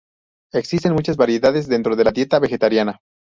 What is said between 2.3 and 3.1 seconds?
vegetariana.